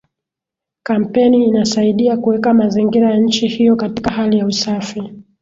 Kampeni 0.83 1.47
inasaidia 1.47 2.17
kuweka 2.17 2.53
mazingira 2.53 3.11
ya 3.11 3.17
nchi 3.17 3.47
hiyo 3.47 3.75
katika 3.75 4.11
hali 4.11 4.37
ya 4.37 4.45
usafi 4.45 5.13